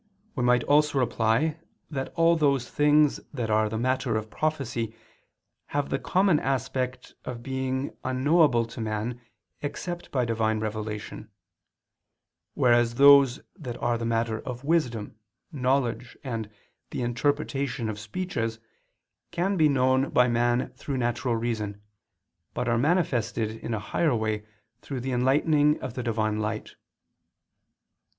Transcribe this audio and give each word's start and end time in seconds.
We 0.33 0.41
might 0.43 0.63
also 0.63 0.97
reply 0.97 1.59
that 1.91 2.11
all 2.15 2.35
those 2.35 2.67
things 2.67 3.19
that 3.31 3.51
are 3.51 3.69
the 3.69 3.77
matter 3.77 4.15
of 4.17 4.31
prophecy 4.31 4.95
have 5.67 5.89
the 5.89 5.99
common 5.99 6.39
aspect 6.39 7.13
of 7.23 7.43
being 7.43 7.95
unknowable 8.03 8.65
to 8.65 8.81
man 8.81 9.21
except 9.61 10.09
by 10.11 10.25
Divine 10.25 10.59
revelation; 10.59 11.29
whereas 12.55 12.95
those 12.95 13.41
that 13.55 13.77
are 13.79 13.95
the 13.99 14.03
matter 14.07 14.39
of 14.39 14.63
wisdom, 14.63 15.13
knowledge, 15.51 16.17
and 16.23 16.49
the 16.89 17.03
interpretation 17.03 17.87
of 17.87 17.99
speeches, 17.99 18.57
can 19.29 19.55
be 19.55 19.69
known 19.69 20.09
by 20.09 20.27
man 20.27 20.69
through 20.75 20.97
natural 20.97 21.35
reason, 21.35 21.79
but 22.55 22.67
are 22.67 22.79
manifested 22.79 23.51
in 23.51 23.75
a 23.75 23.79
higher 23.79 24.15
way 24.15 24.47
through 24.81 25.01
the 25.01 25.11
enlightening 25.11 25.79
of 25.79 25.93
the 25.93 26.01
Divine 26.01 26.39
light. 26.39 26.73